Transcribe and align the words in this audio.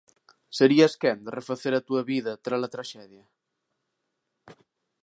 Serías 0.57 0.93
quen 1.01 1.17
de 1.25 1.31
refacer 1.39 1.73
a 1.75 1.85
túa 1.87 2.01
vida 2.11 2.33
tras 2.45 2.61
a 2.67 2.71
traxedia? 2.73 3.25